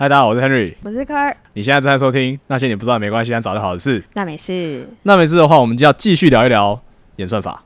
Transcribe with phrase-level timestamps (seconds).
[0.00, 0.74] 嗨，大家好，我是 Henry。
[0.84, 4.00] 我是科儿，你现在正在收听那些你不知道没关系，但早就好的事。
[4.14, 4.88] 那没事。
[5.02, 6.80] 那没事的话，我们就要继续聊一聊
[7.16, 7.64] 演算法。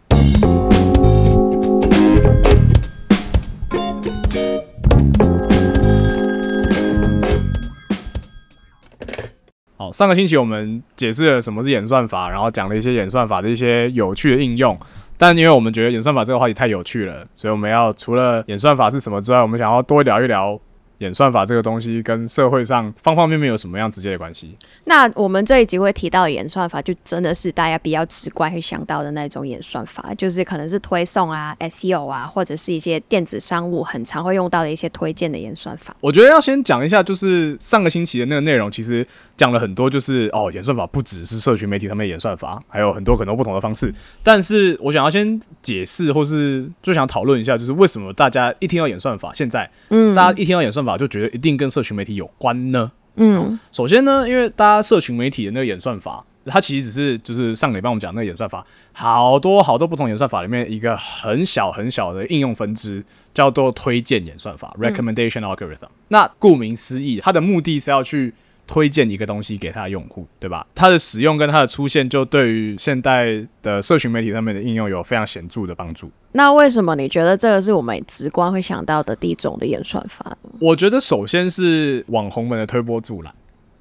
[9.76, 14.74] 好，上个星期我们解释了什么是演算法，然后讲了一些演算法的一些有趣的应用。
[15.18, 20.58] 但因为我们觉得演算法这个话题太有趣了，所以我们要除了演算法是什么之外，我们想要多聊一聊。
[21.02, 24.56] 演算法这个东西跟社会上方方面面有什么样直接的关系？
[24.84, 35.94] 那我们这一集会提到的演算法，就真的是大家比较直观会想到的那种演算法，就是可能是推送啊、SEO 啊，或者是一些电子商务很常会用到的一些推荐的演算法。
[36.00, 39.04] 我觉得要先讲一下，就是上个星期的那个内容，其实
[39.36, 43.92] 讲了很多，就是哦，演算法不只是社群媒体上面演算法，还有很多很多不同的方式。
[44.22, 50.91] 但是我想要先解释，或是就想讨论一下，就是为什么大家一听到演算法，现在嗯，大家一听到演算法。
[50.96, 52.90] 就觉得一定跟社群媒体有关呢？
[53.16, 65.88] 嗯，首先呢，因为大家社群媒体的那个演算法，它其实只是就是上个礼拜我们讲那个演算法，好多好多不同演算法里面一个很小很小的应用分支，叫做推荐演算法 （recommendation algorithm）。
[66.08, 68.32] 那顾名思义，它的目的是要去。
[68.72, 70.66] 推荐一个东西给他的用户，对吧？
[70.74, 76.10] 它的使用跟它的出现，就对于现代的社群媒体上面的应用有非常显著的帮助。
[76.32, 80.34] 那为什么你觉得这个是我们直观会想到的第一种的演算法？
[80.58, 83.34] 我觉得首先是网红们的推波助澜。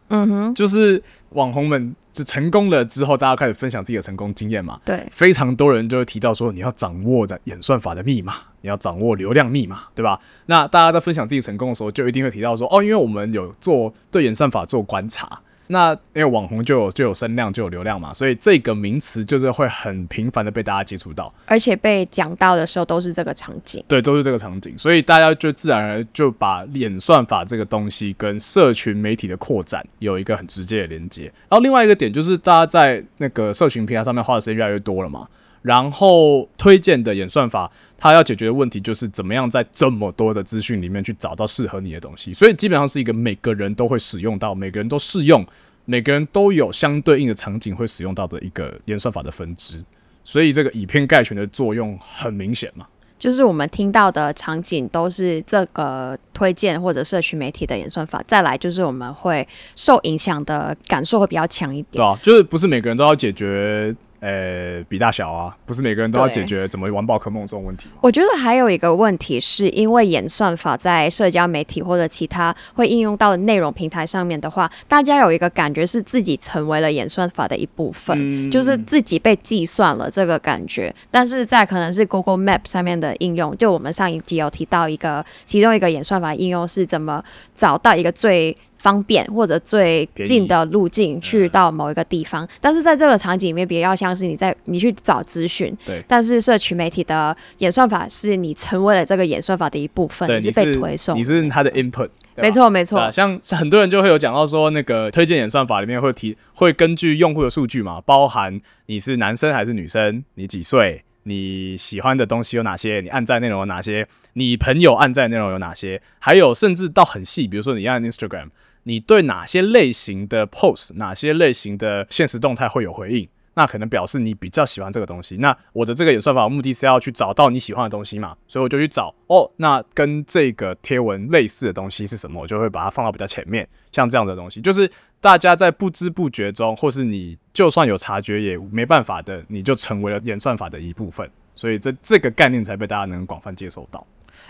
[0.10, 4.80] 嗯哼，就是网红们就成功了之后，大家开始分享自己的成功经验嘛。
[4.86, 10.20] 对，非常多人就会提到说，你要掌握的演算法的密码，你要掌握流量密码，对吧？
[10.48, 15.42] 那大家在分享自己成功的时候，就一定会提到说，哦，因为我们有做对演算法做观察。
[15.72, 31.24] 那因为网红就有就有声量就有流量嘛，所以这个名词就是会很频繁的被大家接触到，而且被讲到的时候都是这个场景，对，都是这个场景，所以大家就自然而然就把演算法这个东西跟社群媒体的扩展有一个很直接的连接。
[31.50, 35.28] 然后另外一个点就是大家在那个社群平台上面花的时间越来越多了嘛。
[35.64, 42.34] 然后推荐的演算法，它要解决的问题就是怎么样在这么多的资讯里面去找到适合你的东西。
[42.34, 45.46] 所以基本上是一个每个人都会使用到，每个人都适用，
[45.86, 49.84] 每个人都有相对应的场景会使用到的一个演算法的分支。
[50.24, 52.86] 所以这个以偏概全的作用很明显嘛。
[53.18, 58.24] 就是我们听到的场景都是这个推荐或者社区媒体的演算法。
[58.28, 61.94] 再来就是我们会受影响的感受会比较强一点。
[61.94, 63.96] 对啊，就是不是每个人都要解决。
[64.22, 67.88] 呃，比大小啊，不是每个人都要解决怎么玩宝可梦这种问题。
[68.02, 80.94] 我觉得还有一个问题，是因为演算法在社交媒体或者其他会应用到的内容平台上面的话，大家有一个感觉是自己成为了演算法的一部分，就是自己被计算了这个感觉。
[81.10, 87.24] 但是在可能是 Google Map 上面的应用，就我们上一集有提到一个，其中一个演算法应用是怎么
[87.56, 88.56] 找到一个最。
[88.82, 95.78] 方便或者最近的路径去到某一个地方，但是在这个场景里面，比较像是你在你去找资讯。
[95.86, 96.04] 对。
[96.08, 102.10] 但是社群媒体的演算法是你成为了这个演算法的一部分，你是被推送，你是它的 input。
[102.38, 103.12] 没错没错。
[103.12, 118.50] 像很多人就会有讲到说，那个推荐演算法里面会提，会根据用户的数据嘛，包含你是男生还是女生，你几岁，你喜欢的东西有哪些，你按赞内容有哪些，你朋友按赞内容有哪些，还有甚至到很细，比如说你按 Instagram。
[118.84, 123.28] 你对哪些类型的 post，哪些类型的现实动态会有回应？
[123.54, 125.36] 那可能表示你比较喜欢这个东西。
[125.38, 129.52] 那我的这个演算法目的是要去找到你喜欢的东西嘛，所以我就去找哦。
[129.58, 132.42] 那跟这个贴文类似的东西是什么？
[132.42, 133.68] 我就会把它放到比较前面。
[133.92, 141.30] 像这样的东西，就是大家在不知不觉中，或是你就算有察觉也没办法的，你就成为了演算法的一部分。
[141.54, 144.08] 所以这这个概念才被大家能广泛接受到。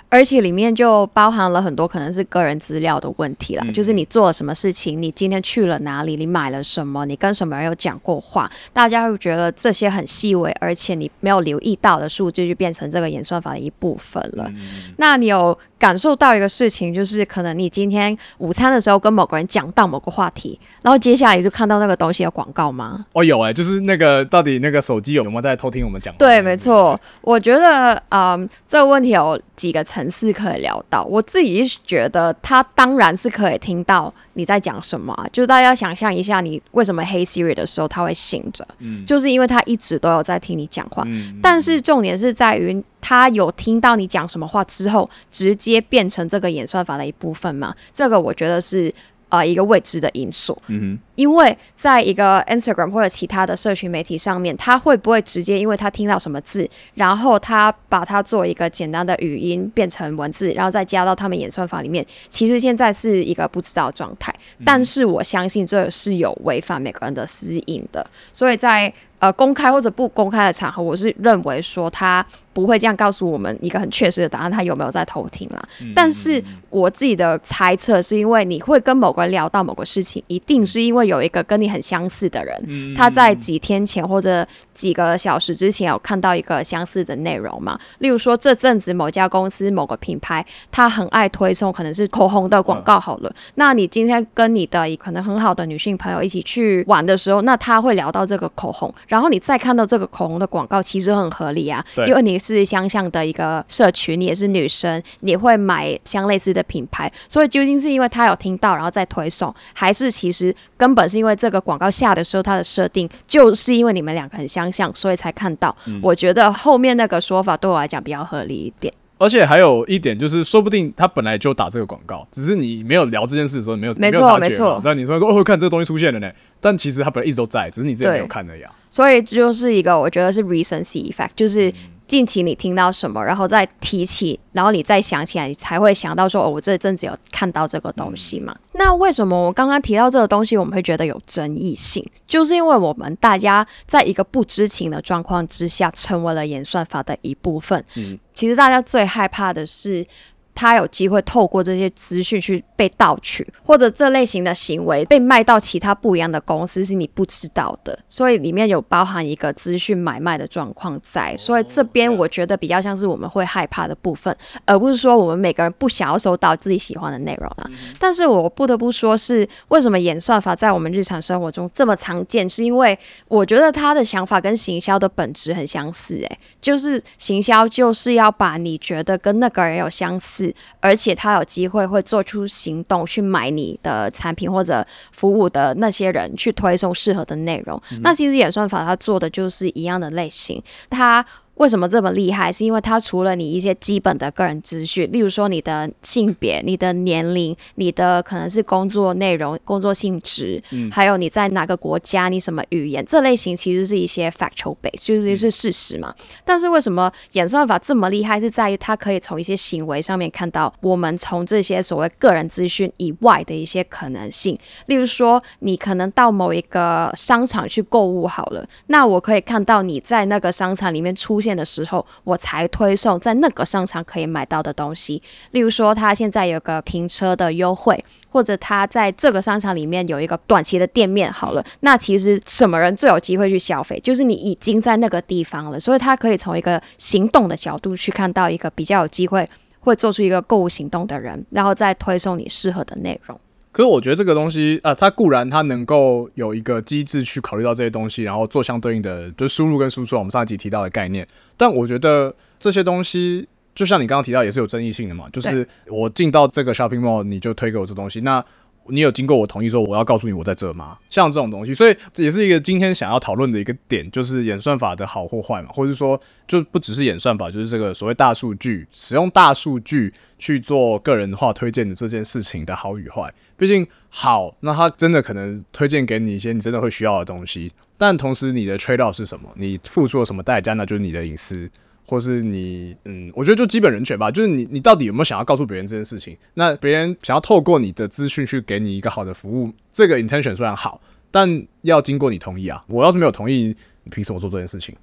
[0.09, 14.51] 而且里面就包含了很多可能是个人资料的问题啦，就是你做了什么事情，你今天去了哪里，你买了什么，你跟什么人有讲过话，大家会觉得这些很细微，而且你没有留意到的数据就变成这个演算法的一部分了。
[14.97, 23.06] 那你有感受到一个事情，就是可能你今天午餐的时候跟某个人讲到某个话题，然后接下来就看到那个东西的广告吗？
[23.13, 26.13] 哦，有哎，就是那个到底那个手机有没有在偷听我们讲？
[26.18, 27.00] 对，没错。
[27.21, 30.01] 我觉得，嗯，这个问题有几个层。
[30.01, 41.06] 层次可以聊到，我自己觉得他当然是可以听到你在讲什么，就大家想象一下，你为什么黑 Siri 的时候他会醒着，嗯，就是因为他一直都有在听你讲话，
[41.39, 47.75] 但是重点是在于他有听到你讲什么话之后，直接变成这个演算法的一部分嘛？
[47.94, 48.92] 这个我觉得是。
[49.31, 50.56] 呃一个未知的因素。
[50.68, 62.04] 嗯因为在一个 Instagram 或者其他的社群媒体上面，他会不会直接因为他听到什么字，然后他把它做一个简单的语音变成文字，然后再加到他们演算法里面？
[62.28, 64.33] 其实现在是一个不知道状态，
[64.66, 68.04] 但是我相信这是有违反每个人的私隐的，
[68.34, 75.63] 所以在呃公开或者不公开的场合，我是认为说他不会这样告诉我们一个很确实的答案，他有没有在偷听啦。
[75.95, 87.79] 但是我自己的猜测是因为你会跟某个人聊到某个事情，一定是因为有一个跟你很相似的人，他在几天前或者几个小时之前有看到一个相似的内容嘛。
[88.00, 93.33] 例如说这阵子某家公司某个品牌，他很爱推送可能是口红的广告好了。
[93.56, 115.75] 那你今天跟你的可能很好的女性朋友一起去玩的时候，那他会聊到这个口红，然后你再看到这个口红的广告，其实很合理啊，因为你是相像的一个社群，你也是女生，你会买相类似的品牌，所以究竟是因为他有听到然后再推送，还是其实根本是因为这个广告下的时候它的设定就是因为你们两个很相像，所以才看到？
[116.02, 118.94] 我觉得后面那个说法对我来讲比较合理一点。
[119.21, 124.75] 而且还有一点就是，说不定他本来就打这个广告，只是你没有聊这件事的时候，你没有没有察觉没错。
[124.77, 128.73] 嘛但你说说哦，看这个东西出现了呢，但其实他本来一直都在，只是你自己没有看而已啊。
[128.89, 131.71] 所以这就是一个我觉得是 recency effect，就是
[132.12, 138.54] 近期你听到什么，然后再提起，然后你再想起来，你才会想到说，哦，我这阵子有看到这个东西嘛。
[138.74, 142.06] 那为什么我刚刚提到这个东西，我们会觉得有争议性？
[142.28, 147.81] 就是因为我们大家在一个不知情的状况之下，成为了演算法的一部分。
[147.96, 150.06] 嗯其实大家最害怕的是。
[150.53, 157.98] 他有机会透过这些资讯去被盗取，或者这类型的行为被卖到其他不一样的公司，是你不知道的。
[158.07, 167.69] 所以里面有包含一个资讯买卖的状况在，所以这边我觉得比较像是我们会害怕的部分，而不是说我们每个人不想要收到自己喜欢的内容啊。
[168.00, 180.40] 但是我不得不说是为什么演算法在我们日常生活中这么常见，是因为我觉得他的想法跟行销的本质很相似、欸，就是行销就是要把你觉得跟那个人有相似，
[180.79, 187.81] 而且他有机会会做出行动去买你的产品或者服务的那些人去推送适合的内容。
[188.01, 191.25] 那其实演算法它做的就是一样的类型，它。
[191.62, 192.52] 为什么这么厉害？
[192.52, 200.60] 是因为它除了你一些基本的个人资讯，例如说你的性别、你的年龄、你的可能是工作内容、工作性质，
[200.92, 206.12] 还有你在哪个国家、你什么语言，这类型其实是一些 factual base，就是是事实嘛。
[206.44, 208.40] 但是为什么演算法这么厉害？
[208.40, 214.58] 是在于它可以从一些行为上面看到我们从这些所谓个人资讯以外的一些可能性。
[214.88, 225.21] 例如说，你可能到某一个商场去购物好了，那我可以看到你在那个商场里面出现的时候，我才推送在那个商场可以买到的东西。
[225.51, 234.00] 例如说，他现在有个停车的优惠，或者他在这个商场里面有一个短期的店面好了，那其实什么人最有机会去消费？
[234.01, 239.50] 就是你已经在那个地方了，所以他可以从一个行动的角度去看到一个比较有机会
[239.80, 243.39] 会做出一个购物行动的人，然后再推送你适合的内容。
[243.71, 251.25] 可是我觉得这个东西啊，它固然它能够有一个机制去考虑到这些东西，然后做相对应的就输入跟输出，我们上一集提到的概念。
[251.56, 255.29] 但我觉得这些东西，就像你刚刚提到，也是有争议性的嘛。
[255.31, 258.44] 就是我进到这个 shopping mall，你就推给我这东西，那
[258.91, 260.97] 你有经过我同意说我要告诉你我在这吗？
[261.09, 273.33] 像这种东西，所以这也是一个今天想要讨论的一个点，就是演算法的好或坏嘛，或者说就不只是演算法，就是这个所谓大数据，使用大数据去做个人化推荐的这件事情的好与坏。
[273.57, 279.50] 毕竟好，那它真的可能推荐给你一些你真的会需要的东西，但同时你的 trade off 是什么？
[279.55, 280.74] 你付出了什么代价？
[280.74, 281.69] 那就是你的隐私。
[282.05, 286.38] 或是你，嗯，我觉得就基本人权吧，就是你，你到底有没有想要告诉别人这件事情？
[286.55, 292.81] 那别人想要透过你的资讯去给你一个好的服务，这个 intention 虽然好，但要经过你同意啊。
[292.88, 294.96] 我要是没有同意，你凭什么做这件事情？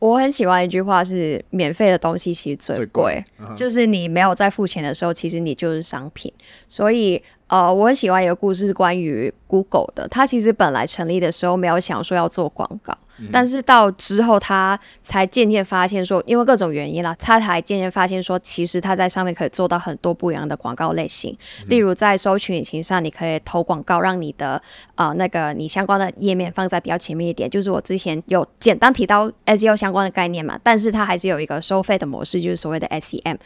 [0.00, 3.24] 我很喜欢一句话是：免费的东西其实最最贵
[3.56, 6.30] 就是你没有在付钱的时候，其实你就是商品。
[6.68, 10.08] 所以，呃，我很喜欢一个故事，是关于 Google 的。
[10.08, 12.96] 它其实本来成立的时候没有想说要做广告，
[13.30, 21.36] 但是到之后他才渐渐发现说，因为各种原因啦，他才渐渐发现说，其实他在上面可以做到很多不一样的广告类型。
[21.66, 24.60] 例如在搜寻引擎上，你可以投广告，让你的
[24.94, 27.48] 呃那个你相关的页面放在比较前面一点。
[27.48, 33.36] 就是我之前有简单提到 SEO 相关的概念嘛，但是它还是有一个收费的模式，就是所谓的 SEM，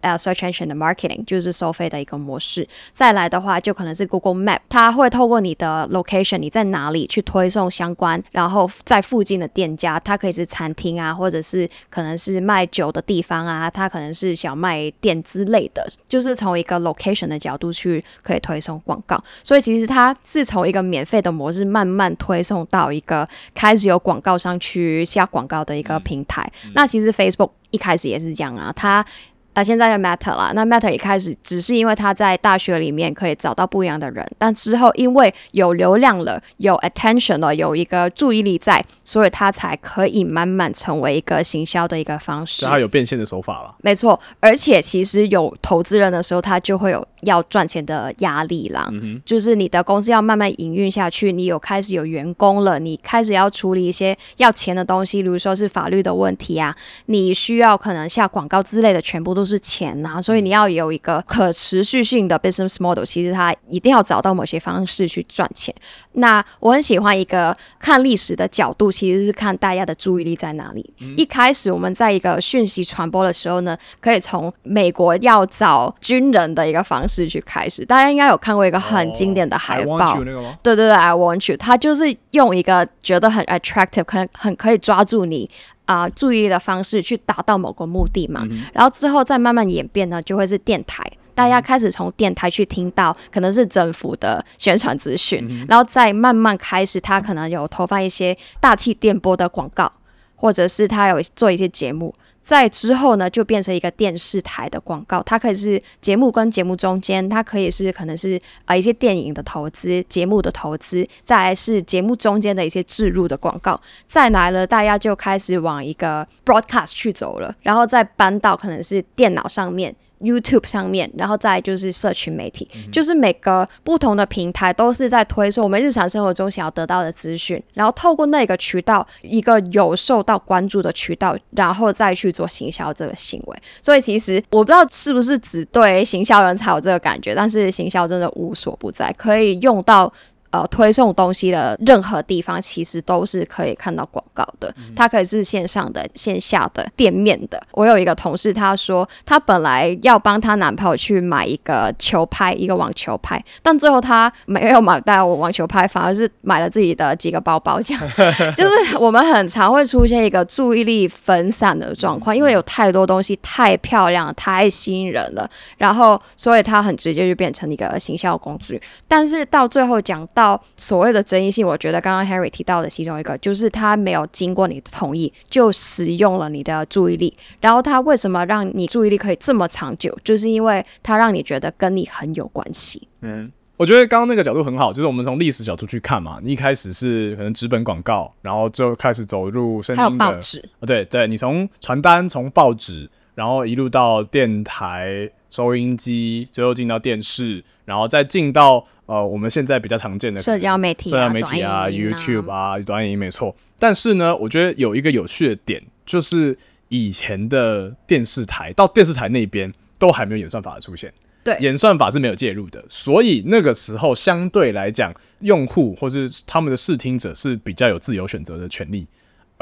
[0.00, 2.68] 呃、Search Engine 的 Marketing，就是收费的一个模式。
[2.92, 19.22] 再来的话，就可能是 Google Map，它会透过你的 location，你在哪里去推送相关，然后在附附近的店家，它可以是餐厅啊，或者是可能是卖酒的地方啊，它可能是小卖店之类的，就是从一个 location 的角度去可以推送广告。
[19.44, 23.24] 所以其实它是从一个免费的模式慢慢推送到一个
[23.54, 26.44] 开始有广告商去下广告的一个平台。
[26.74, 29.06] 那其实 Facebook 一开始也是这样啊，它。
[29.54, 42.66] 啊，现在的 Meta 啦，那 Meta 一开始只是因为他在大学里面可以找到不一样的人，但之后因为有流量了，有 attention 了，有一个注意力在，所以他才可以慢慢成为一个行销的一个方式。
[42.66, 43.74] 他有变现的手法了。
[43.80, 48.90] 没错，而且其实有投资人的时候，他就会有要赚钱的压力啦。
[49.24, 56.74] 就是你的公司要慢慢营运下去，你有开始有员工了，你开始要处理一些要钱的东西，比如说是法律的问题啊，
[57.06, 59.44] 你需要可能下广告之类的，全部都。
[59.44, 63.04] 是钱呐，所以你要有一个可持续性的 business model。
[63.04, 65.74] 其实它一定要找到某些方式去赚钱。
[66.12, 70.94] 那我很喜欢一个看历史的角度，其实是看大家的注意力在哪里。
[71.18, 77.84] 一开始我们在一个讯息传播的时候呢，可以从美国要找军人的一个方式去开始。
[77.84, 80.14] 大家应该有看过一个很经典的海报，
[80.62, 85.48] 对对对，I want you，他就是用一个觉得很 attractive，很很可以抓住你。
[85.86, 88.42] 啊，注意的方式去达到某个目的嘛，
[88.72, 91.04] 然后之后再慢慢演变呢，就会是电台，
[91.34, 99.92] 大家开始从电台去听到可能是政府的宣传资讯，然后再慢慢开始，他可能有投放一些大气电波的广告，
[100.36, 102.14] 或者是他有做一些节目。
[102.44, 119.96] 在之后呢，就变成一个电视台的广告，它可以是节目跟节目中间，它可以是可能是啊一些电影的投资、节目的投资，再来是节目中间的一些置入的广告，再来了，大家就开始往一个 broadcast 去走了，然后再搬到可能是电脑上面。
[120.24, 133.58] YouTube 上面，然后再就是社群媒体，就是每个不同的平台都是在推送我们日常生活中想要得到的资讯，然后透过那个渠道，一个有受到关注的渠道，然后再去做行销这个行为。
[133.82, 140.12] 所以其实我不知道是不是只对行销人才有这个感觉，但是行销真的无所不在，可以用到。
[140.54, 144.72] 呃，推送东西的任何地方其实都是可以看到广告的。
[144.94, 147.60] 它可以是线上的、线下的、店面的。
[147.72, 157.80] 我有一个同事，她说她本来要帮她男朋友去买一个球拍，一个网球拍，但最后她没有买到网球拍，反而是买了自己的几个包包。
[157.80, 158.00] 这样
[158.54, 168.80] 就是我们很常会出现一个注意力分散的状况，因为有太多东西太漂亮、太吸引人了，然后所以他很直接就变成一个行销工具。
[169.08, 170.43] 但是到最后讲到。
[170.44, 177.32] 到所谓的争议性，我觉得刚刚 Harry 提到的其中一个，就是他没有经过你的同意就使用了你的注意力。
[177.60, 180.14] 然后他为什么让你注意力可以这么长久？
[180.22, 183.08] 就是因为他让你觉得跟你很有关系。
[183.22, 186.38] 嗯，我觉得刚刚那个角度很好，就是我们从历史角度去看嘛。
[186.42, 190.38] 你一开始是可能纸本广告，然后就开始走入声音的，啊，
[190.86, 198.84] 对对，你从传单、从报纸，然后一路到电台、收音机，最后进到电视，然后再进到。
[199.06, 203.54] 呃，我们现在比较常见的社交媒体、社交媒体啊，YouTube 啊，短影音没错。
[203.78, 206.56] 但是呢，我觉得有一个有趣的点，就是
[206.88, 211.12] 以前的电视台到电视台那边都还没有演算法的出现，
[211.44, 219.06] 对，演算法是没有介入的，所以那个时候相对来讲，用户或是他们的视听者是比较有自由选择的权利。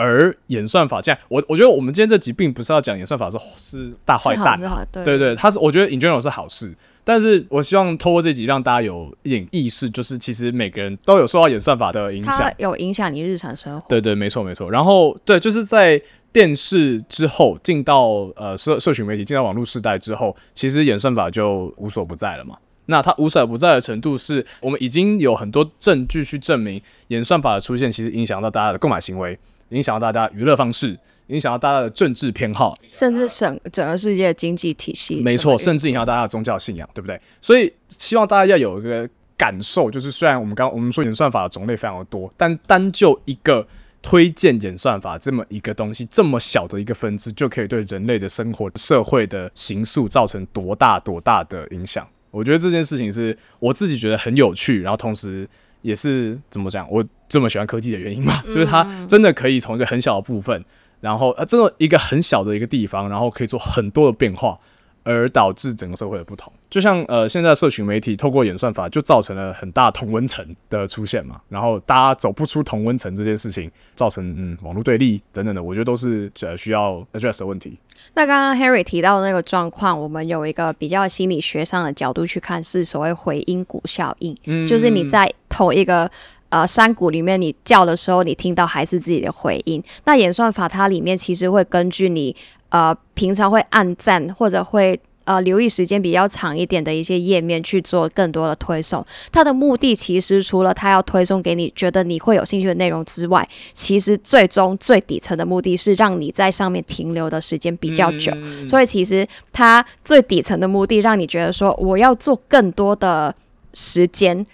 [0.02, 4.59] 而演算法这样，我我觉得我们今天这集并不是要讲演算法是是大坏蛋，
[4.90, 6.75] 对对，他是我觉得 in general 是好事。
[7.04, 13.87] 但是我希望透过这集让大家有一点意识，就是其实每个人都有受到演算法的影响，有影响你日常生活。
[13.88, 14.71] 对对，没错没错。
[14.71, 16.00] 然后对，就是在
[16.32, 22.56] 电视之后进到呃社社群媒体，进到网络时代之后，其实演算法就无所不在了嘛。
[22.87, 29.37] 那它无所不在的程度，是我们已经有很多证据去证明，演算法的出现其实影响到大家的购买行为，
[29.72, 30.98] 影响到大家娱乐方式。
[31.28, 37.18] 影响到大家的政治偏好，甚至整整个世界的经济体系，没错，甚至影响大家的宗教信仰，对不对？
[37.40, 43.66] 所以希望大家要有一个感受，就是虽然我们刚我们说演算法的种类非常的多，但单就一个
[44.02, 52.06] 推荐演算法这么一个东西，这么小的一个分支，就可以对人类的生活、社会的形塑造成多大多大的影响？
[52.30, 55.48] 我觉得这件事情是我自己觉得很有趣，然后同时
[55.80, 57.02] 也是怎么讲，我
[57.32, 60.62] 这么喜欢科技的原因嘛，就是它真的可以从一个很小的部分。
[61.00, 64.56] 然后呃，这个一个很小的一个地方，然后可以做很多的变化，
[65.02, 66.52] 而导致整个社会的不同。
[66.70, 71.40] 就像呃，现在社群媒体透过演算法，就造成了很大同温层的出现嘛。
[71.48, 77.76] 然后大家走不出同温层这件事情，造成嗯网络对立等等的，我觉得都是呃需要 address 的问题。
[78.14, 86.08] 那刚刚 Harry 提到的那个状况，我们有一个比较心理学上的角度去看，是所谓回音谷效应，嗯就是你在同一个。
[86.52, 89.82] 呃山谷里面你叫的时候，你听到还是自己的回音。
[90.04, 92.37] 那演算法它里面其实会根据你
[92.68, 95.00] 呃平常会按赞或者会。
[95.25, 108.32] 呃，留意时间比较长一点的一些页面去做更多的推送，它的目的其实除了它要推送给你觉得你会有兴趣的内容之外，其实最终最底层的目的是让你在上面停留的时间比较久。
[108.66, 113.32] 所以其实它最底层的目的，让你觉得说我要做更多的
[113.73, 114.44] 时间。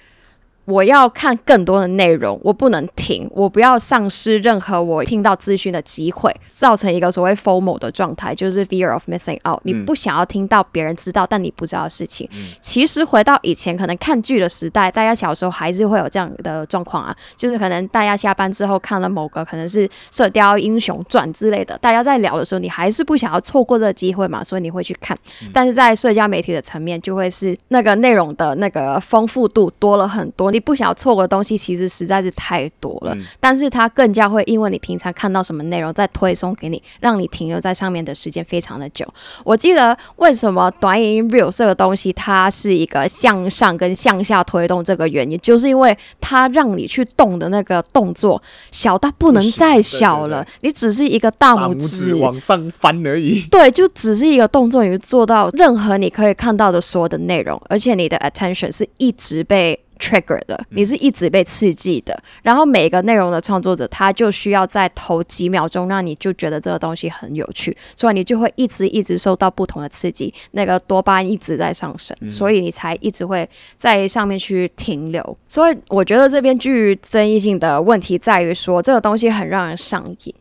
[0.69, 9.59] 我要看更多的内容，我不能停，我不要丧失任何我听到资讯的机会，造成一个所谓 FOMO 的状态，就是 fear of missing out。
[9.65, 12.29] 你不想要听到别人知道但你不知道的事情。
[12.61, 25.19] 其实回到以前可能看剧的时代，大家小时候还是会有这样的状况啊，就是可能大家下班之后看了某个可能是《射雕英雄传》之类的，大家在聊的时候，你还是不想要错过这个机会嘛，所以你会去看。
[25.51, 30.53] 但是在社交媒体的层面，就会是那个内容的那个丰富度多了很多。
[30.59, 39.07] 你不想要错过的东西其实实在是太多了，但是它更加会因为你平常看到什么内容再推送给你，让你停留在上面的时间非常的久。
[39.45, 53.43] 我记得为什么短影音 real 这个东西它是一个向上跟向下推动这个原因，就是因为它让你去动的那个动作小到不能再小了，你只是一个大拇指往上翻而已。
[53.43, 59.79] 对，就只是一个动作，你做到任何你可以看到的所有的内容，而且你的 attention 是一直被。
[59.99, 75.39] Trigger 的，你是一直被刺激的，然后每个内容的创作者，他就需要在头几秒钟让你就觉得这个东西很有趣，所以你就会一直一直受到不同的刺激，那个多巴胺一直在上升，所以你才一直会在上面去停留。
[75.49, 80.35] 所以我觉得这边具争议性的问题在于说，这个东西很让人上瘾，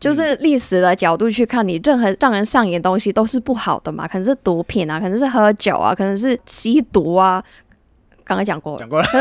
[0.00, 7.42] 就是历史的角度去看，你任何 让人上瘾的东西都是不好的嘛，可能是毒品啊，可能是喝酒啊，可能是吸毒啊。
[8.24, 9.06] 刚刚讲过，讲过了，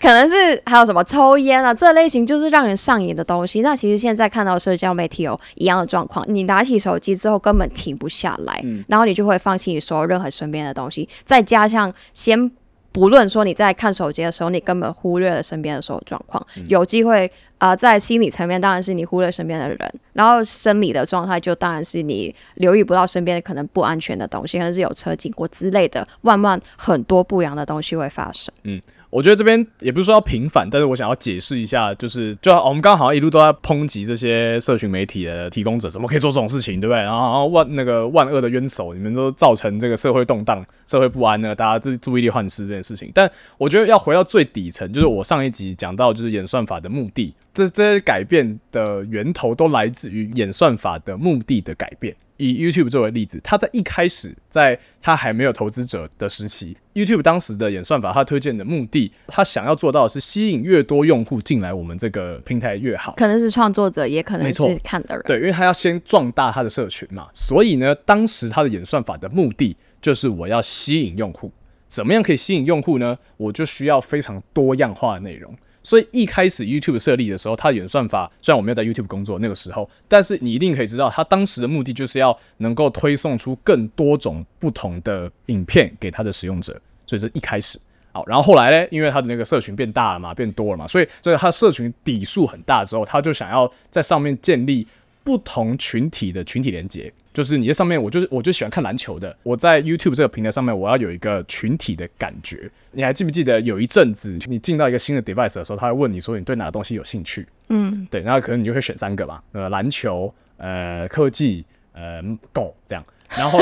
[0.00, 3.62] 可能是还有什么抽烟啊，这类型就是让人上瘾的东西。
[3.62, 12.50] 那其实现在看到社交媒体有一样的状况，你拿起手机之后根本停不下来，然后你就会放弃你所有任何身边的东西，再加上先。
[12.96, 16.44] 不论说你在看手机的时候，你根本忽略了身边的所有状况。
[16.66, 28.50] 有机会啊，在心理层面当然是你忽略身边的人，然后生理的状态就当然是你留意不到身边可能不安全的东西，可能是有车经过之类的，万万很多不一样的东西会发生。
[28.62, 28.80] 嗯。
[29.10, 37.00] 我觉得这边也不是说要平反，但是我想要解释一下，就是就我们刚刚好像一路都在抨击这些社群媒体的提供者，怎么可以做这种事情，对不对？
[37.02, 43.10] 然后万那个万恶的冤首，你们都造成这个社会动荡、社会不安呢，大家这注意力幻失这件事情。
[43.14, 52.14] 但我觉得要回到最底层，就是我上一集讲到，就是演算法的目的，这这些改变的源头都来自于演算法的目的的改变。
[52.38, 63.14] 以 YouTube 作为例子，它在一开始，在它还没有投资者的时期，YouTube 当时的演算法，它推荐的目的，它想要做到的是吸引越多用户进来我们这个平台越好。
[63.16, 65.24] 可能是创作者，也可能是看的人。
[65.26, 71.50] 对，因为他要先壮大他的社群嘛，所以呢，当时他的演算法的目的就是我要吸引用户。
[71.88, 73.16] 怎么样可以吸引用户呢？
[73.36, 75.54] 我就需要非常多样化的内容。
[75.86, 86.72] 所以一开始 YouTube 设立的时候，它的演算法虽然我没有在 YouTube 工作那个时候，但是你一定可以知道，它当时的目的就是要能够推送出更多种不同的影片给它的使用者。
[87.06, 87.78] 所以这一开始，
[88.10, 94.84] 好，然后后来呢，因为它的那个社群变大了嘛，变多了嘛，所以这个它社群底数很大之后，他就想要在上面建立
[95.26, 97.12] 不同群体的群体连接。
[97.34, 99.36] 就是你在上面，我就是我就喜欢看篮球的。
[99.42, 102.70] 我在 YouTube 这个平台上面，我要有一个群体的感觉。
[102.92, 107.46] 你还记不记得有一阵子，你进到一个新的 device 的时候，他会问你说你对哪个东西有兴趣？
[107.68, 113.04] 嗯，对，然后可能你就会选三个吧，呃，篮球，呃，科技，呃，狗这样。
[113.36, 113.58] 然后，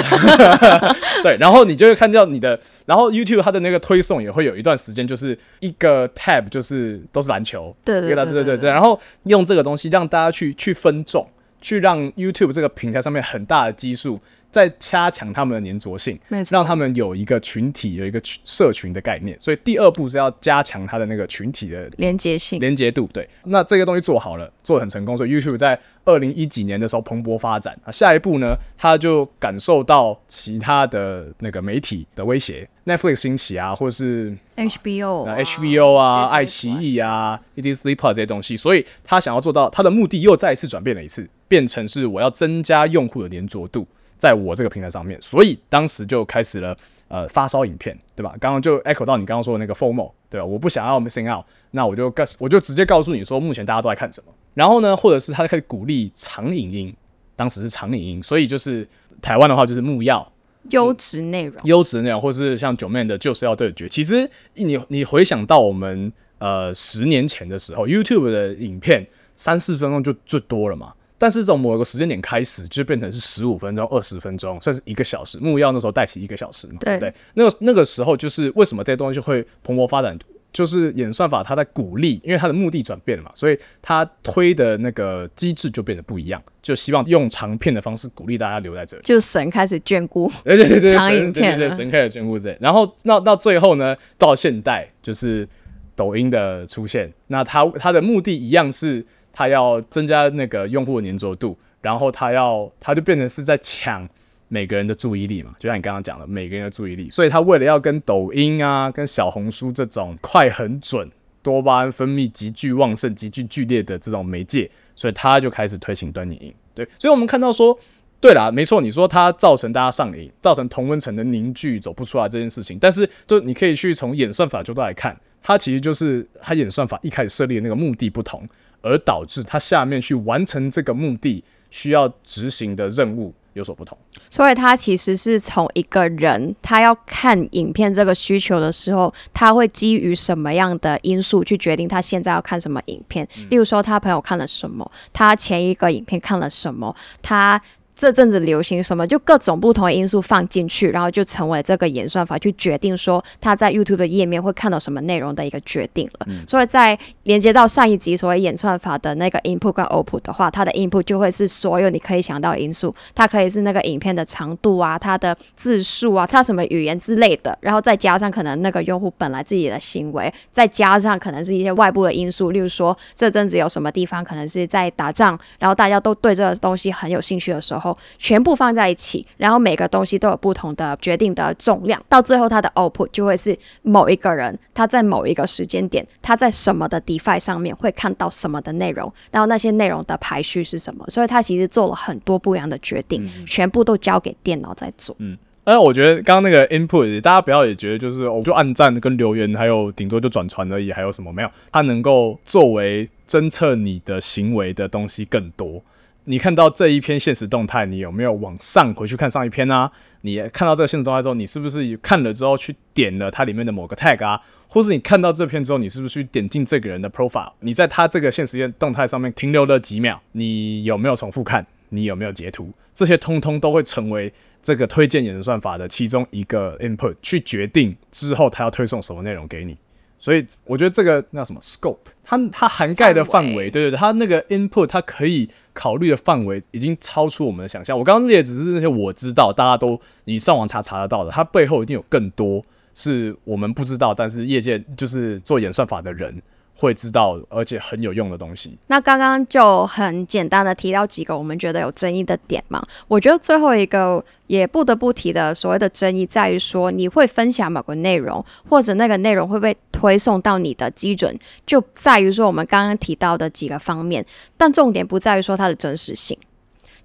[1.24, 8.70] 对，然后你就会看到你的，然后 YouTube 它的那个推送也会有一段时间，就是一个 tab 就是都是篮球，对对对对对对。
[8.70, 11.26] 然后用这个东西让大家去去分众。
[11.64, 19.34] 去让 YouTube 这个平台上面很大的基数，再加强他们的粘着性，让他们有一个群体，有一个社群的概念。
[19.40, 23.08] 所以第二步是要加强它的那个群体的连接性、连接度。
[23.14, 25.16] 对，那这个东西做好了，做的很成功。
[25.16, 27.74] 所以 YouTube 在二零一几年的时候蓬勃发展。
[27.82, 41.26] 啊，下一步呢，他就感受到其他的那个媒体的威胁，Netflix 兴起啊，或者是 HBO、HBO 啊、爱奇艺啊、Disney Plus 这些东西，所以他想要做到，他的目的又再一次转变了一次。
[41.54, 43.86] 变成是我要增加用户的粘着度，
[44.18, 48.34] 在我这个平台上面，所以当时就开始了呃发烧影片，对吧？
[48.40, 50.44] 刚刚就 echo 到你刚刚说的那个 FOMO，对吧？
[50.44, 54.32] 我不想要 missing out，那我就告我就直接告诉你说，目前大家都在看什么。
[54.54, 56.92] 然后呢，或者是他开始鼓励长影音，
[57.36, 58.84] 当时是长影音，所以就是
[59.22, 60.26] 台湾的话就是木曜
[60.70, 63.88] 优质内容，优质内容，或是像九妹的就是要对决。
[63.88, 66.12] 其实你你回想到我们。
[66.38, 70.92] 呃十年前的时候，YouTube 的影片三四分钟就最多了嘛。
[71.24, 75.38] 但是从某一个时间点开始，就变成是十五分钟、二十分钟，算是一个小时。
[75.38, 77.14] 木曜那时候带起一个小时嘛，对不对？
[77.32, 80.18] 那个那个时候就是为什么这些东西会蓬勃发展，
[80.52, 89.02] 就是演算法它在鼓励，因为它的目的转变了嘛，所以它推的那个机制就变得不一样，就希望用长片的方式鼓励大家留在这里。
[89.02, 92.54] 就神开始眷顾，对对对对，长影片，对对神开始眷顾这。
[92.60, 95.48] 然后那到最后呢，到现代就是
[95.96, 99.06] 抖音的出现，那它它的目的一样是。
[99.34, 104.08] 他要增加那个用户的粘着度，然后他要，他就变成是在抢
[104.48, 107.10] 每个人的注意力嘛，就像你刚刚讲的，每个人的注意力。
[107.10, 111.10] 所以他为了要跟抖音啊、跟小红书这种快、很准、
[111.42, 116.54] 多巴胺分泌极具旺盛、极具剧烈的这种媒介，所以他就开始推行端倪。
[116.74, 117.76] 对，所以我们看到说，
[118.20, 128.42] 对啦，没错，你说它造成大家上瘾，造成同温层的凝聚走不出来这件事情，但是就你可以去从演算法角度来看，它其实就是它演算法一开始设立的那个目的不同。
[128.84, 133.96] 而导致他下面去完成这个目的需要执行的任务有所不同，
[134.28, 143.26] 所以他其实是从一个人他要看影片这个需求的时候，他会基于什么样的因素去决定他现在要看什么影片？
[143.48, 147.60] 例如说他朋友看了什么，他前一个影片看了什么，他。
[147.96, 156.26] 这阵子流行什么，就各种不同的因素放进去，然后就成为这个演算法去决定说他在 YouTube 的页面会看到什么内容的一个决定了。
[156.48, 177.83] 所以在连接到上一集所谓演算法的那个 input 跟 output 的话，它的 input 就会是所有你可以想到的因素，它可以是那个影片的长度啊，它的字数啊，它什么语言之类的，然后再加上可能那个用户本来自己的行为，再加上可能是一些外部的因素，例如说这阵子有什么地方可能是在打仗，然后大家都对这个东西很有兴趣的时候。
[177.84, 195.14] 后全部放在一起，然后每个东西都有不同的决定的重量，到最后它的 output 就会是某一个人他在某一个时间点，他在什么的 defi 上面会看到什么的内容，然后那些内容的排序是什么，所以他其实做了很多不一样的决定，全部都交给电脑在做。
[195.18, 201.50] 嗯，哎，我觉得刚刚那个 input，大家不要也觉得就是我就按赞跟留言，还有顶多就转传而已，还有什么没有？
[201.70, 205.82] 它能够作为侦测你的行为的东西更多。
[206.26, 209.90] 你看到这一篇现实动态，你有没有往上回去看上一篇呢？
[210.22, 214.40] 你看到这个现实动态之后，你是不是看了之后去点了它里面的某个 tag 啊？
[214.66, 217.52] 或是你看到这篇之后，你是不是去点进这个人的 profile？
[217.60, 220.20] 你在他这个现实动态上面停留了几秒？
[220.32, 221.64] 你有没有重复看？
[221.90, 222.72] 你有没有截图？
[222.94, 224.32] 这些通通都会成为
[224.62, 229.76] 这个推荐演算法的其中一个 input，去决定之后他要推送什么内容给你。
[230.18, 237.98] 所以我觉得这个那什么 scope，它它涵盖的范围，对对对，它那个 input 它可以考虑的范围已经超出我们的想象。
[237.98, 246.40] 我刚刚列只是那些我知道，大家都你上网查查得到的，它背后一定有更多是我们不知道，但是业界就是做演算法的人。
[246.76, 248.76] 会知道，而且很有用的东西。
[248.88, 252.82] 那刚刚就很简单的提到几个我们觉得有争议的点嘛。
[253.08, 264.24] 我觉得最后一个也不得不提的所谓的争议，在于说你会分享某个内容，或者那个内容会被推送到你的基准，就在于说我们刚刚提到的几个方面。
[264.56, 266.36] 但重点不在于说它的真实性。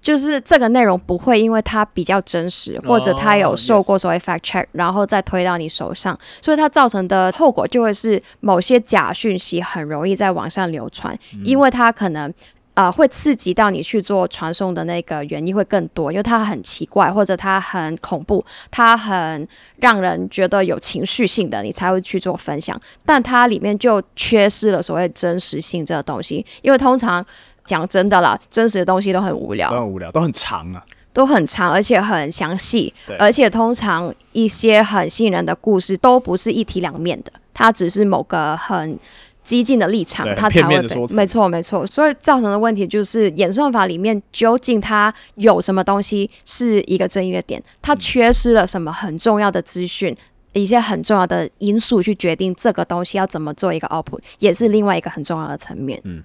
[0.02, 12.32] 就是这个内容不会因为它比较真实，或者它有受过所谓 fact check，然后再推到你手上，所以它造成的后果就会是某些假讯息很容易在网上流传，因为它可能
[12.74, 27.24] 呃会刺激到你去做传送的那个原因会更多，因为它很奇怪，或者它很恐怖，它很让人觉得有情绪性的，你才会去做分享，但它里面就缺失了所谓真实性这个东西，因为通常。
[27.64, 38.98] 讲真的啦，真实的东西都很无聊，都很无聊，都很长啊，都很长，而且很详细，而且通常一些很吸引人的故事都不是一体两面的，它只是某个很
[39.42, 40.80] 激进的立场，它才会
[41.16, 50.16] 没错没错，所以造成的问题就是演算法里面究竟它有什么东西是一个争议的点，它缺失了什么很重要的资讯，
[50.52, 56.22] 一些很重要的因素去决定这个东西要怎么做一个 output，也是另外一个很重要的层面，嗯。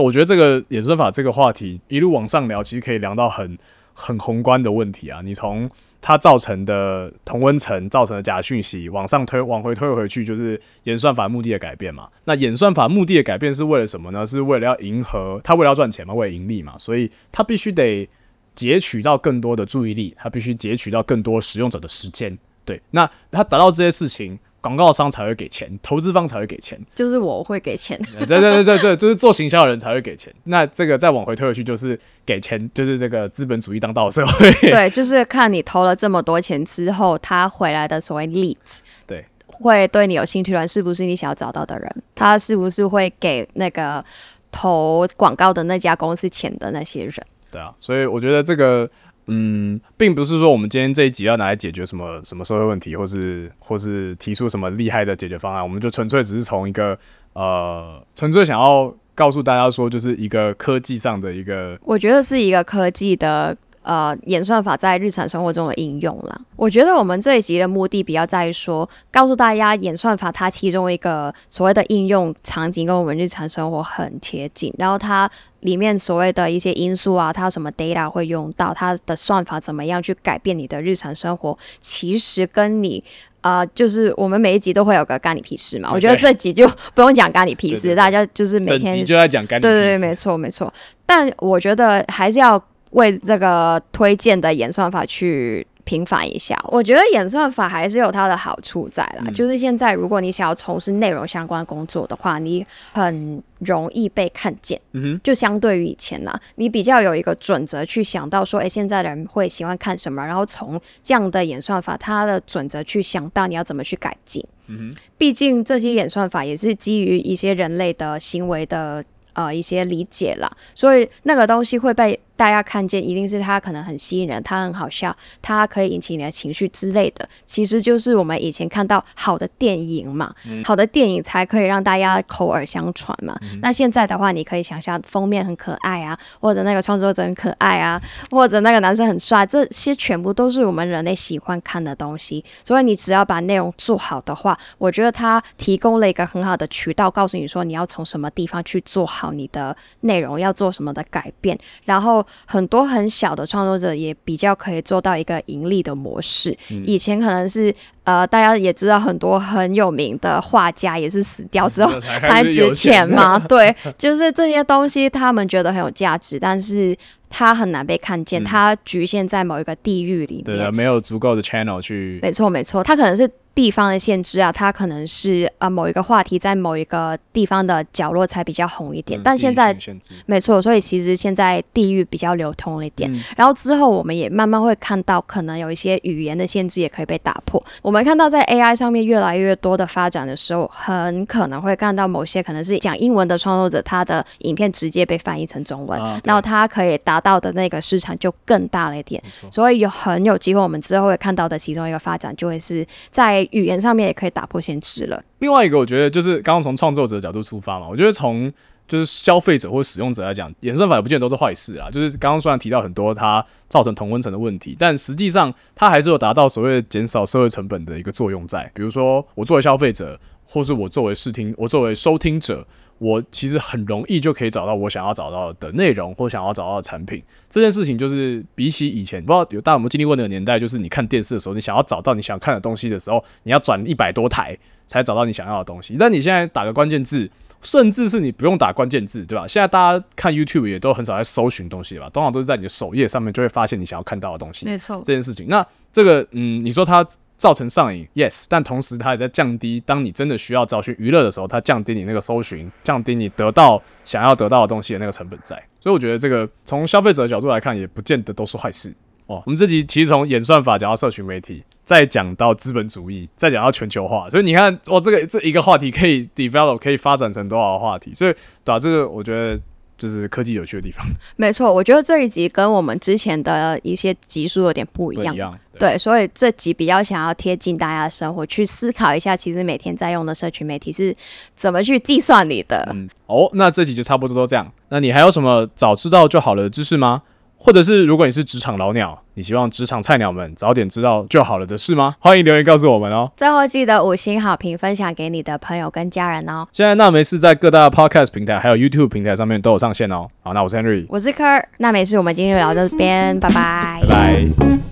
[0.00, 3.58] 我觉得这个演算法这个话题一路往上聊，其实可以聊到很
[3.92, 5.20] 很宏观的问题啊。
[5.22, 12.08] 你从它造成的同温层造成的假讯息往上推，往回推回去，就是演算法目的的改变嘛。
[12.24, 14.24] 那演算法目的的改变是为了什么呢？
[14.26, 16.76] 是为了要迎合它，为了要赚钱嘛，为了盈利嘛。
[16.78, 18.08] 所以它必须得
[18.54, 22.38] 截取到更多的注意力，它必须截取到更多使用者的时间。
[22.64, 24.38] 对，那它达到这些事情。
[24.60, 27.98] 广告商才会给钱，投资方才会给钱，就是我会给钱。
[28.26, 30.32] 对对对对对，就是做行销的人才会给钱。
[30.44, 34.52] 那这个再往回推回去，就是给钱，就是这个资本主义当道社会。
[34.68, 38.80] 对，就是看你投了这么多钱之后，他回来的所谓 leads。
[39.06, 42.02] 对，会对你有兴趣的人，是不是你想要找到的人？
[42.14, 44.04] 他是不是会给那个
[44.52, 47.14] 投广告的那家公司钱的那些人？
[47.50, 48.88] 对啊，所以我觉得这个，
[49.26, 56.98] 嗯，并不是说我们今天这一集要拿来解决什么什么社会问题，或是或是提出什么厉害的解决方案，我们就纯粹只是从一个
[57.32, 63.56] 呃，纯粹想要告诉大家说，就是一个科技上的一个，我觉得是一个科技的。
[63.82, 66.38] 呃，演算法在日常生活中的应用啦。
[66.54, 75.28] 我觉得我们这一集的目的比较在于说，告诉大家演算法它其中一个所谓的应用场景跟我们日常生活很贴近，然后它
[75.60, 83.02] 里面所谓的一些因素啊，它什么 data 会用到，它的算法怎么样去改变你的日常生活，其实跟你
[83.40, 85.88] 啊，就是我们每一集都会有个干你屁事嘛。
[85.94, 90.70] 我觉得这集就不用讲干你屁事，大家就是每天就在讲干你对对对，没错没错。
[91.06, 92.62] 但我觉得还是要。
[92.90, 99.24] 为这个推荐的演算法去平反一下，我觉得演算法还是有它的好处在啦。
[99.32, 104.80] 就是现在，如果你想要从事内容相关工作的话，你很容易被看见。
[104.92, 114.44] 嗯哼，就相对于以前啦，你比较有一个准则去想到说，哎，现在的人会喜欢看什么，然后从这样的演算法它的准则去想到你要怎么去改进。
[114.66, 122.20] 嗯哼，毕竟这些演算法也是基于一些人类的行为的呃一些理解啦，所以那个东西会被。
[122.40, 133.38] 大家看见一定是他可能很吸引人，他很好笑，他可以引起你的情绪之类的，其实就是我们以前看到好的电影嘛，好的电影才可以让大家口耳相传嘛。
[133.60, 138.00] 那现在的话，你可以想象封面很可爱啊，或者那个创作者很可爱啊，
[138.30, 142.42] 或者那个男生很帅，这些全部都是我们人类喜欢看的东西。
[142.64, 152.26] 所以你只要把内容做好的话，我觉得它提供了一个很好的渠道，告诉你说你要从什么地方去做好你的内容，要做什么的改变，然后。
[152.46, 156.56] 很多很小的创作者也比较可以做到一个盈利的模式。
[156.84, 163.38] 以前可能是呃，大家也知道很多很有名的画家也是死掉之后 才值钱嘛。
[163.48, 166.96] 对，就是这些东西他们觉得很有价值，但是
[167.28, 172.18] 它很难被看见，它局限在某一个地域里面，对，没有足够的 channel 去。
[172.22, 173.30] 没错，没错，它可能是。
[173.60, 179.76] 地方的限制啊，它可能是呃某一个话题在某一个地方的角落才比较红一点，但现在
[180.24, 183.12] 没错，所以其实现在地域比较流通一点。
[183.36, 187.62] 然后之后我们也慢慢会看到，可能有一些语言的限制也可以被打破。
[187.82, 199.22] 我们看到在 AI 上面越来越多的发展的时候，很可能会看到某些可能是讲英文的创作者，他的影片直接被翻译成中文，然后他可以达到的那个市场就更大了一点。
[199.50, 203.46] 所以有很有机会，我们之后会看到的其中一个发展就会是在。
[203.52, 205.22] 语言上面也可以打破限制了。
[205.38, 208.52] 另外一个，我觉得就是刚刚从创作者的角度出发嘛，我觉得从
[208.88, 211.90] 就是消费者或使用者来讲，演算法也不见得都是坏事啊。
[211.90, 218.70] 就是刚刚虽然提到很多它造成同温层的问题，但实际上它还是有达到所谓减少社会成本的一个作用在。
[218.74, 222.66] 比如说，我作为消费者，或是我作为视听，我作为收听者。
[223.00, 227.22] 我其实很容易就可以找到我想要找到的内容或想要找到的产品。
[227.48, 234.54] 这件事情就是比起以前，不知道有大家有没有经历过那个年代，就是你看电视的时候，你想要找到你想看的东西的时候，你要转一百多台
[234.86, 235.96] 才找到你想要的东西。
[235.98, 237.30] 但你现在打个关键字，
[237.62, 239.48] 甚至是你不用打关键字，对吧？
[239.48, 244.66] 现在大家看 YouTube 也都很少在搜寻东西吧，通常都是在你的首页上面就会发现你想要看到的东西。
[244.66, 247.06] 没错，这件事情，那这个嗯，你说它。
[247.40, 255.56] 造成上瘾，yes，但同时它也在降低，当你真的需要找寻娱乐的时候，它降低你那个搜寻，降低你得到想要得到的东西的那个成本在。
[255.80, 259.42] 所以我觉得这个从消费者的角度来看，也不见得都是坏事哦。
[259.46, 268.12] 我们这集其实从演算法讲到社群媒体，再讲到资本主义，再讲到全球化，所以你看，哦，这个这一个话题可以 develop，可以发展成多少话题？
[268.12, 268.78] 所以对吧？
[268.78, 269.58] 这个我觉得。
[270.00, 271.06] 就是科技有趣的地方。
[271.36, 275.56] 没错，我觉得这一集跟我们之前的一些集数有点不一样。
[275.78, 281.14] 对，所以这集比较想要贴近大家的生活，去思考一下，其实每天在用的社群媒体是
[281.54, 282.86] 怎么去计算你的。
[282.92, 284.70] 嗯，哦，那这集就差不多都这样。
[284.88, 287.22] 那你还有什么早知道就好了的知识吗？
[287.62, 292.16] 或者是如果你是职场老鸟，你希望职场菜鸟们早点知道就好了的事吗？
[292.18, 293.30] 欢迎留言告诉我们哦。
[293.36, 296.66] 最后记得五星好评分享给你的朋友跟家人哦。
[296.72, 300.26] 现在那没事在各大 podcast 平台还有 YouTube 平台上面都有上线哦。
[300.42, 304.02] 好，那我是 Henry，我是 Ker，那没事，我们今天就聊到这边，拜拜。
[304.08, 304.89] 拜。